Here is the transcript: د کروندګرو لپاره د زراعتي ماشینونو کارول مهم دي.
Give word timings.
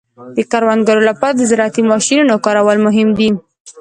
د 0.37 0.37
کروندګرو 0.51 1.07
لپاره 1.09 1.33
د 1.35 1.41
زراعتي 1.49 1.81
ماشینونو 1.91 2.35
کارول 2.45 2.77
مهم 2.85 3.09
دي. 3.17 3.29